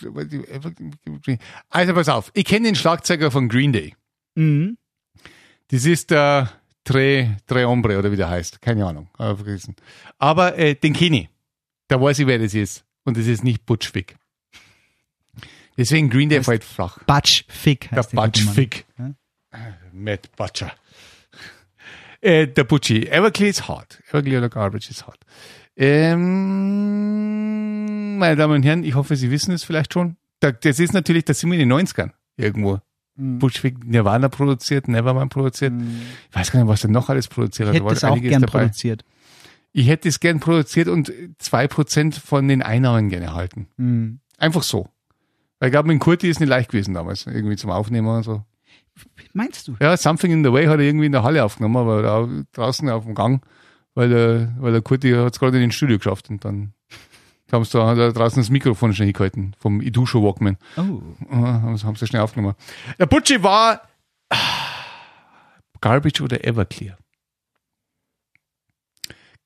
[1.69, 2.31] Also pass auf.
[2.33, 3.95] Ich kenne den Schlagzeuger von Green Day.
[4.35, 4.77] Mhm.
[5.69, 6.51] Das ist der
[6.83, 8.61] Tre, Tre Hombre oder wie der heißt.
[8.61, 9.09] Keine Ahnung.
[9.17, 9.75] Vergessen.
[10.19, 11.29] Aber äh, den kenne ich.
[11.87, 12.83] Da weiß ich, wer das ist.
[13.03, 14.15] Und das ist nicht Butch Fick.
[15.77, 16.99] Deswegen Green Day fällt flach.
[17.05, 18.55] Butch Fick Der heißt der Butch gute Mann.
[18.55, 18.85] Fick.
[19.93, 20.71] Matt Butcher.
[22.21, 23.07] Äh, der Butchie.
[23.07, 24.01] Everclear ist hart.
[24.09, 25.19] Everclear oder Garbage ist hart.
[26.85, 30.17] Ähm, meine Damen und Herren, ich hoffe, Sie wissen es vielleicht schon.
[30.39, 32.79] Da, das ist natürlich, das sind wir in den 90ern irgendwo.
[33.15, 33.39] Mhm.
[33.39, 35.73] Butch Fick Nirvana produziert, Nevermind produziert.
[36.29, 37.75] Ich weiß gar nicht, was er noch alles produziert Ich hat.
[37.75, 38.59] hätte Da war das auch gern dabei.
[38.59, 39.05] produziert.
[39.77, 43.67] Ich hätte es gern produziert und zwei Prozent von den Einnahmen gerne erhalten.
[43.75, 44.21] Mhm.
[44.37, 44.87] Einfach so.
[45.59, 48.45] Weil ich glaube, mit Kurti ist nicht leicht gewesen damals, irgendwie zum Aufnehmen und so.
[49.33, 49.75] Meinst du?
[49.81, 52.89] Ja, Something in the Way hat er irgendwie in der Halle aufgenommen, aber da draußen
[52.89, 53.45] auf dem Gang,
[53.95, 56.71] weil der, weil der Kurti hat es gerade in den Studio geschafft und dann
[57.51, 60.55] haben sie da, er draußen das Mikrofon schnell hingehalten vom Idusho Walkman.
[60.77, 61.01] Oh.
[61.29, 62.55] Haben sie, haben sie schnell aufgenommen.
[62.97, 63.81] Der Butchie war
[65.81, 66.97] Garbage oder Everclear.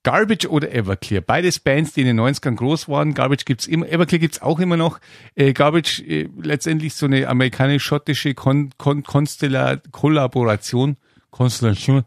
[0.04, 1.22] Garbage oder Everclear.
[1.22, 3.14] Beides Bands, die in den 90ern groß waren.
[3.14, 5.00] Garbage gibt's immer, Everclear gibt's auch immer noch.
[5.36, 10.98] Äh, Garbage äh, letztendlich so eine amerikanisch-schottische Kon Kon Konstella Kollaboration.
[11.32, 12.06] Konstellation.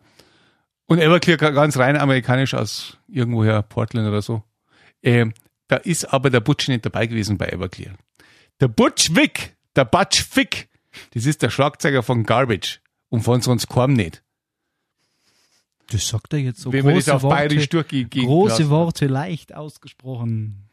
[0.87, 4.43] Und Everclear ga- ganz rein amerikanisch aus irgendwoher Portland oder so.
[5.03, 5.33] Ähm,
[5.69, 7.95] da ist aber der Butch nicht dabei gewesen bei Everclear.
[8.61, 10.69] Der Butch Vic, der Butch Fick,
[11.15, 14.23] das ist der Schlagzeuger von Garbage und von sonst kaum nicht.
[15.93, 17.37] Das sagt er jetzt so Wenn man große das auf Worte.
[17.37, 18.11] bayerisch durchgeht.
[18.11, 20.69] große Worte leicht ausgesprochen.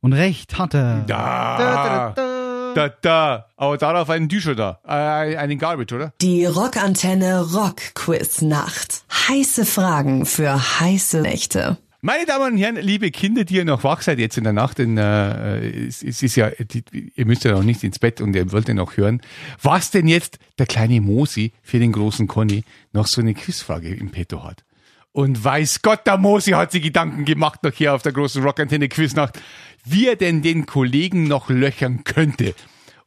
[0.00, 1.04] Und recht hat er.
[1.06, 2.74] Da, Da, da, da.
[2.74, 3.46] da, da.
[3.56, 4.78] Aber darauf einen Düscher da.
[4.86, 6.12] Äh, einen Garbage, oder?
[6.20, 9.02] Die Rockantenne Rock Quiz Nacht.
[9.28, 11.78] Heiße Fragen für heiße Nächte.
[12.06, 14.78] Meine Damen und Herren, liebe Kinder, die ihr noch wach seid jetzt in der Nacht,
[14.78, 18.36] denn äh, es, es ist ja, die, ihr müsst ja noch nicht ins Bett und
[18.36, 19.20] ihr wollt ja noch hören,
[19.60, 24.12] was denn jetzt der kleine Mosi für den großen Conny noch so eine Quizfrage im
[24.12, 24.62] Petto hat.
[25.10, 28.88] Und weiß Gott, der Mosi hat sich Gedanken gemacht noch hier auf der großen Rockantenne
[28.88, 29.40] Quiznacht,
[29.84, 32.54] wie er denn den Kollegen noch löchern könnte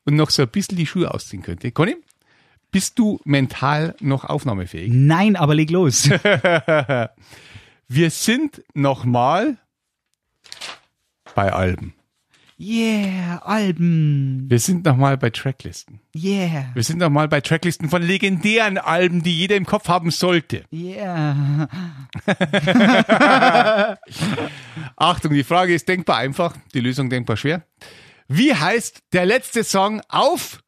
[0.04, 1.72] und noch so ein bisschen die Schuhe ausziehen könnte.
[1.72, 1.96] Conny,
[2.70, 4.92] bist du mental noch aufnahmefähig?
[4.94, 6.10] Nein, aber leg los.
[7.92, 9.58] Wir sind nochmal
[11.34, 11.96] bei Alben.
[12.60, 14.46] Yeah, Alben.
[14.48, 16.00] Wir sind nochmal bei Tracklisten.
[16.16, 20.66] Yeah, Wir sind nochmal bei Tracklisten von legendären Alben, die jeder im Kopf haben sollte.
[20.72, 21.68] yeah.
[24.96, 27.64] Achtung, die Frage ist denkbar einfach, die Lösung denkbar schwer.
[28.28, 30.62] Wie heißt der letzte Song auf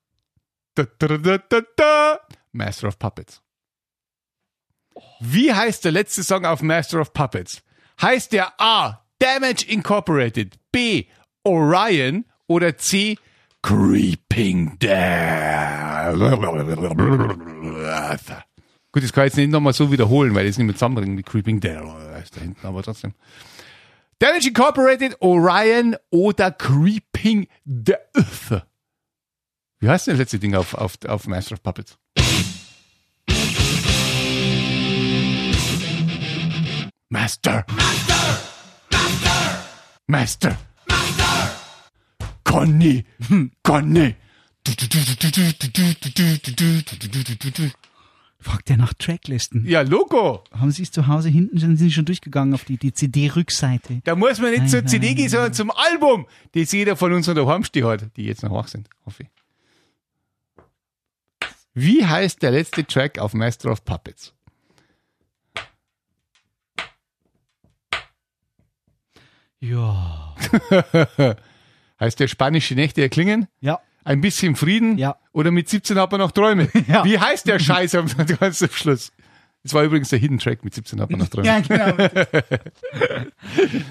[2.53, 3.41] Master of Puppets?
[5.23, 7.61] Wie heißt der letzte Song auf Master of Puppets?
[8.01, 9.05] Heißt der A.
[9.19, 11.05] Damage Incorporated, B.
[11.43, 13.19] Orion oder C.
[13.61, 16.15] Creeping Death?
[18.91, 21.19] Gut, das kann ich jetzt nicht nochmal so wiederholen, weil ich es nicht mehr zusammenbringen
[21.19, 21.83] wie Creeping Death.
[22.23, 23.13] Ist da hinten, aber trotzdem.
[24.17, 28.63] Damage Incorporated, Orion oder Creeping Death?
[29.79, 31.99] Wie heißt denn das letzte Ding auf, auf, auf Master of Puppets?
[37.13, 37.65] Master.
[37.67, 38.39] Master.
[40.07, 40.57] Master.
[40.87, 41.47] Master.
[42.45, 43.03] Conny.
[43.63, 44.15] Conny.
[48.39, 49.67] Fragt er nach Tracklisten.
[49.67, 50.45] Ja, Logo.
[50.53, 53.99] Haben Sie es zu Hause hinten, sind Sie schon durchgegangen auf die, die CD-Rückseite?
[54.05, 57.11] Da muss man nicht zur Nein, CD nein, gehen, sondern zum Album, das jeder von
[57.11, 59.29] uns unter Heimsteh hat, die jetzt noch wach sind, hoffe ich.
[61.73, 64.33] Wie heißt der letzte Track auf Master of Puppets?
[69.61, 70.35] Ja.
[71.99, 73.47] Heißt der spanische Nächte erklingen?
[73.61, 73.79] Ja.
[74.03, 74.97] Ein bisschen Frieden?
[74.97, 75.17] Ja.
[75.31, 76.67] Oder mit 17 hat man noch Träume?
[76.87, 77.05] Ja.
[77.05, 78.07] Wie heißt der Scheiß am
[78.39, 79.11] ganz am Schluss?
[79.63, 81.45] Das war übrigens der Hidden Track, mit 17 hat man noch Träume.
[81.47, 81.95] Ja, genau.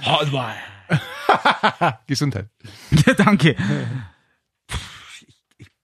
[0.02, 0.56] Hardwire.
[2.08, 2.48] Gesundheit.
[3.06, 3.54] Ja, danke.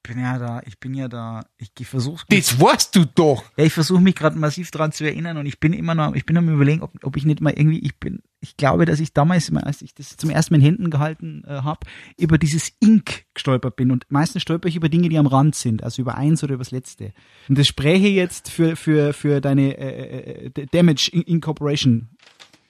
[0.07, 3.43] Ich bin ja da, ich bin ja da, ich versuche Das weißt du doch.
[3.57, 6.25] Ja, ich versuche mich gerade massiv dran zu erinnern und ich bin immer noch, ich
[6.25, 9.13] bin am überlegen, ob, ob ich nicht mal irgendwie, ich bin, ich glaube, dass ich
[9.13, 11.81] damals, mal, als ich das zum ersten Mal in Händen gehalten äh, habe,
[12.17, 15.83] über dieses Ink gestolpert bin und meistens stolper ich über Dinge, die am Rand sind,
[15.83, 17.13] also über eins oder über das letzte.
[17.49, 22.11] Und das spreche jetzt für für für deine äh, äh, Damage Incorporation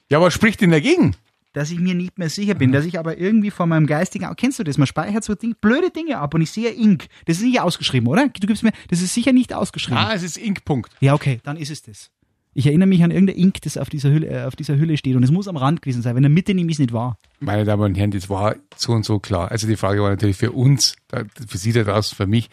[0.09, 1.15] Ja, aber spricht denn dagegen?
[1.57, 4.59] Dass ich mir nicht mehr sicher bin, dass ich aber irgendwie vor meinem geistigen, kennst
[4.59, 7.07] du das, man speichert so Ding, blöde Dinge ab und ich sehe Ink.
[7.25, 8.27] Das ist nicht ausgeschrieben, oder?
[8.27, 9.97] Du gibst mir, das ist sicher nicht ausgeschrieben.
[9.97, 10.93] Ah, es ist Ink-Punkt.
[10.99, 12.11] Ja, okay, dann ist es das.
[12.53, 15.15] Ich erinnere mich an irgendein Ink, das auf dieser Hülle, äh, auf dieser Hülle steht
[15.15, 16.15] und es muss am Rand gewesen sein.
[16.15, 17.17] Wenn der Mitte ich es nicht wahr.
[17.39, 19.49] Meine Damen und Herren, das war so und so klar.
[19.51, 22.49] Also die Frage war natürlich für uns, für Sie da draußen, für mich,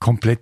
[0.00, 0.40] komplett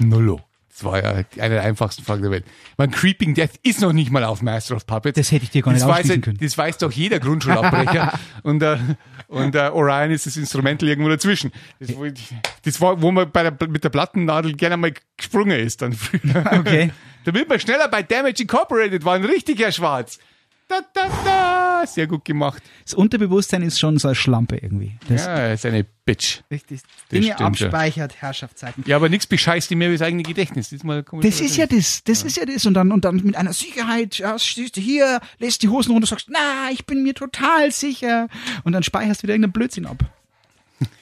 [0.00, 0.40] nullo.
[0.70, 2.44] Das war ja eine der einfachsten Fragen der Welt.
[2.76, 5.16] Mein Creeping Death ist noch nicht mal auf Master of Puppets.
[5.16, 6.38] Das hätte ich dir gar nicht das weiß, können.
[6.40, 8.18] das weiß doch jeder Grundschulabbrecher.
[8.42, 8.76] und äh,
[9.28, 11.52] und äh, Orion ist das Instrumental irgendwo dazwischen.
[11.80, 12.06] Das, wo,
[12.64, 15.82] das war, wo man bei der, mit der Plattennadel gerne mal gesprungen ist.
[15.82, 16.44] Dann früher.
[16.52, 16.92] Okay.
[17.24, 20.18] Damit man schneller bei Damage Incorporated war, ein richtiger Schwarz.
[20.68, 21.86] Da, da, da.
[21.86, 22.62] Sehr gut gemacht.
[22.84, 24.98] Das Unterbewusstsein ist schon so eine Schlampe irgendwie.
[25.08, 26.42] Das Ja, er ist eine Bitch.
[26.50, 27.46] richtig Dinge stimmt, ja.
[27.46, 28.84] abspeichert, Herrschaftszeiten.
[28.86, 30.68] Ja, aber nichts bescheißt die mehr wie das eigene Gedächtnis.
[30.68, 32.66] Diesmal kommt Das ist ja das, das ist ja das.
[32.66, 36.04] Und dann, und dann mit einer Sicherheit, ja, stehst du hier, lässt die Hosen runter
[36.04, 38.28] und sagst, na, ich bin mir total sicher.
[38.64, 40.04] Und dann speicherst du wieder irgendeinen Blödsinn ab.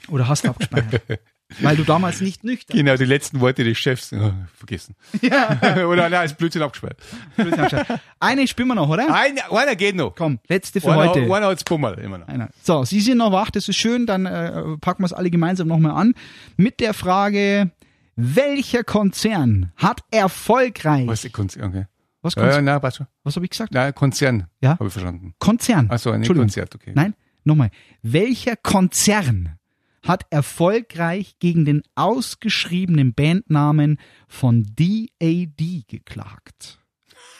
[0.08, 1.02] Oder hast abgespeichert.
[1.60, 4.12] Weil du damals nicht nüchtern Genau, die letzten Worte des Chefs.
[4.12, 4.96] Oh, vergessen.
[5.22, 5.86] Ja.
[5.86, 6.98] Oder nein, ist Blödsinn abgesperrt.
[7.36, 8.00] Blödsinn abgespeichert.
[8.18, 9.14] Eine spielen wir noch, oder?
[9.14, 10.14] Einer, einer geht noch.
[10.16, 11.22] Komm, letzte für Einer, heute.
[11.22, 12.28] einer hat's Pummel immer noch.
[12.28, 12.48] Einer.
[12.62, 15.68] So, Sie sind noch wach, das ist schön, dann äh, packen wir es alle gemeinsam
[15.68, 16.14] nochmal an.
[16.56, 17.70] Mit der Frage,
[18.16, 21.06] welcher Konzern hat erfolgreich...
[21.06, 21.68] Was ist Konzern?
[21.70, 21.86] Okay.
[22.22, 22.66] Was, Konzern?
[22.66, 22.92] ja, nein.
[23.22, 23.72] Was habe ich gesagt?
[23.72, 24.46] Nein, Konzern.
[24.60, 24.70] Ja?
[24.70, 25.34] Habe ich verstanden.
[25.38, 25.88] Konzern.
[25.90, 26.24] Ach so, ein.
[26.24, 26.92] Konzert, okay.
[26.94, 27.70] Nein, nochmal.
[28.02, 29.58] Welcher Konzern
[30.06, 36.78] hat erfolgreich gegen den ausgeschriebenen Bandnamen von DAD geklagt?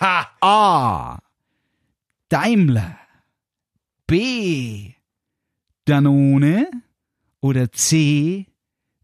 [0.01, 0.29] Ha!
[0.41, 1.19] A.
[2.29, 2.99] Daimler.
[4.07, 4.93] B.
[5.85, 6.71] Danone.
[7.41, 8.47] Oder C.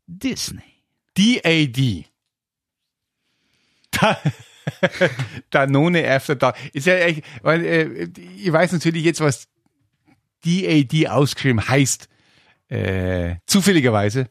[0.07, 0.63] Disney.
[1.15, 2.07] DAD.
[3.91, 4.19] Da,
[5.51, 6.57] Danone After Dark.
[6.73, 9.49] Ist ja echt, weil, äh, ich weiß natürlich jetzt, was
[10.45, 12.09] DAD ausgeschrieben heißt.
[12.73, 14.31] Äh, zufälligerweise.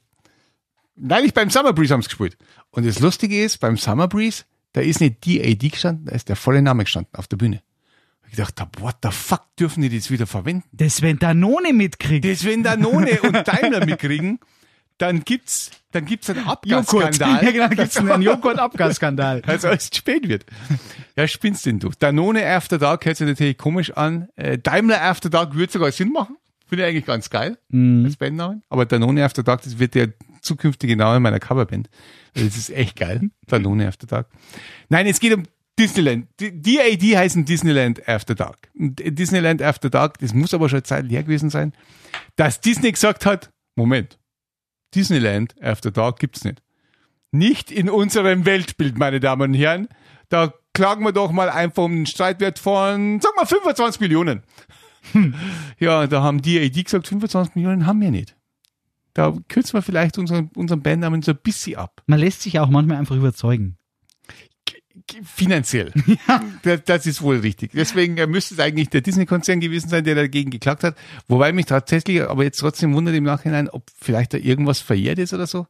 [0.96, 2.38] Neulich beim Summer Breeze haben sie gespielt.
[2.72, 6.36] Und das Lustige ist, beim Summer Breeze, da ist nicht DAD gestanden, da ist der
[6.36, 7.62] volle Name gestanden auf der Bühne.
[8.30, 10.64] Ich dachte, what the fuck dürfen die das wieder verwenden?
[10.72, 12.26] Das, wenn Danone mitkriegt.
[12.26, 14.40] Das, wenn Danone und Daimler mitkriegen,
[14.98, 16.48] dann gibt's, dann gibt's einen.
[16.48, 17.44] Abgasskandal.
[17.44, 19.42] Ja, genau, gibt's einen Joghurt-Abgasskandal.
[19.46, 20.46] Also als es spät wird.
[21.16, 21.92] Ja, spinnst denn du?
[22.00, 24.30] Danone After Dark hört sich natürlich komisch an.
[24.36, 26.38] Äh, Daimler After Dark würde sogar Sinn machen.
[26.72, 27.58] Finde ich eigentlich ganz geil
[28.06, 28.62] als Bandname.
[28.70, 31.90] Aber Danone After Dark, das wird der zukünftige Name meiner Coverband.
[32.34, 33.30] Also Das ist echt geil.
[33.48, 34.30] Danone After Dark.
[34.88, 35.44] Nein, es geht um
[35.78, 36.28] Disneyland.
[36.40, 38.70] D- DAD heißen Disneyland After Dark.
[38.74, 41.74] Und Disneyland After Dark, das muss aber schon Zeit her gewesen sein,
[42.38, 44.18] dass Disney gesagt hat, Moment,
[44.96, 46.62] Disneyland After Dark gibt's nicht.
[47.32, 49.90] Nicht in unserem Weltbild, meine Damen und Herren.
[50.30, 54.44] Da klagen wir doch mal einfach um einen Streitwert von, sag mal, 25 Millionen.
[55.80, 58.36] Ja, da haben die AD gesagt, 25 Millionen haben wir nicht.
[59.14, 62.02] Da kürzen wir vielleicht unseren, unseren Bandnamen so ein bisschen ab.
[62.06, 63.78] Man lässt sich auch manchmal einfach überzeugen.
[65.24, 65.92] Finanziell.
[66.64, 67.72] Das, das ist wohl richtig.
[67.74, 70.96] Deswegen äh, müsste es eigentlich der Disney-Konzern gewesen sein, der dagegen geklagt hat.
[71.28, 75.34] Wobei mich tatsächlich aber jetzt trotzdem wundert im Nachhinein, ob vielleicht da irgendwas verjährt ist
[75.34, 75.66] oder so.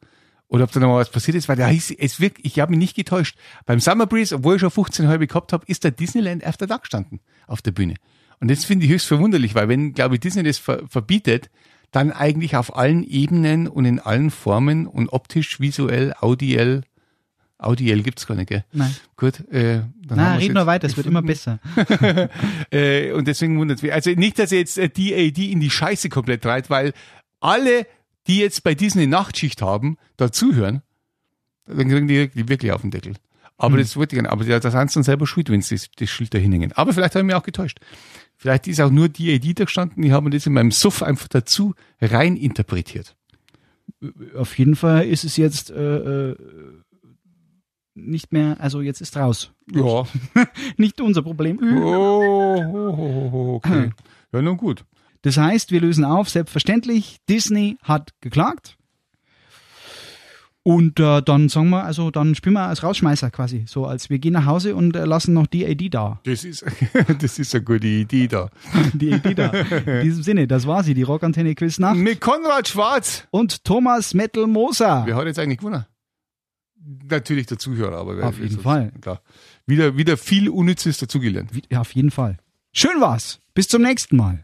[0.50, 2.72] Oder ob da noch mal was passiert ist, weil da hieß, es wirkt, ich habe
[2.72, 3.38] mich nicht getäuscht.
[3.66, 6.82] Beim Summer Breeze, obwohl ich schon 15 halbe gehabt habe, ist der Disneyland After Dark
[6.82, 7.96] gestanden auf der Bühne.
[8.42, 11.50] Und das finde ich höchst verwunderlich, weil wenn, glaube ich, Disney das ver verbietet,
[11.92, 16.82] dann eigentlich auf allen Ebenen und in allen Formen und optisch, visuell, audiell,
[17.60, 18.66] audiell gibt's gar nicht, gell?
[18.72, 18.96] Nein.
[19.16, 21.60] Gut, äh, dann Na, red nur jetzt weiter, es wird immer besser.
[22.72, 23.94] Äh, und deswegen wundert es mich.
[23.94, 26.94] Also nicht, dass ihr jetzt äh, DAD in die Scheiße komplett reiht, weil
[27.42, 27.86] alle,
[28.28, 30.82] die jetzt bei Disney Nachtschicht haben, da zuhören,
[31.66, 33.14] dann kriegen die wirklich auf den Deckel.
[33.62, 34.32] Aber das wollte ich nicht.
[34.32, 36.72] Aber da da sind sie dann selber schuld, wenn sie das, das Schild da hinhängen.
[36.74, 37.80] Aber vielleicht habe ich mich auch getäuscht.
[38.38, 41.28] Vielleicht ist auch nur DAD da gestanden, ich habe mir das in meinem Suff einfach
[41.28, 43.16] dazu rein interpretiert.
[44.36, 46.36] Auf jeden Fall ist es jetzt äh, äh,
[47.94, 49.52] nicht mehr, also jetzt ist raus.
[49.72, 50.08] Ja.
[50.78, 51.60] Nicht unser Problem.
[51.62, 53.92] Oh, oh, oh, oh, okay.
[54.34, 54.86] Ja, nun gut.
[55.24, 58.78] Das heißt, wir lösen auf, selbstverständlich, Disney hat geklagt.
[60.64, 63.64] Und äh, dann sagen wir, also dann spielen wir als Rausschmeißer quasi.
[63.68, 66.20] So als wir gehen nach Hause und äh, lassen noch die AD da.
[66.24, 66.64] Das ist,
[67.20, 68.50] das ist eine gute Idee da.
[68.94, 69.48] Die AD da.
[69.48, 71.98] In diesem Sinne, das war sie, die Rockantenne Quiz Nacht.
[71.98, 73.28] Mit Konrad Schwarz.
[73.32, 75.02] Und Thomas Metal Moser.
[75.08, 75.86] Wer hat jetzt eigentlich gewonnen?
[77.10, 78.92] Natürlich der Zuhörer, aber wer Auf jeden ist- Fall.
[79.02, 79.22] Klar.
[79.66, 81.50] Wieder, wieder viel Unnützes dazugelernt.
[81.72, 82.38] Ja, auf jeden Fall.
[82.72, 83.40] Schön war's.
[83.56, 84.44] Bis zum nächsten Mal.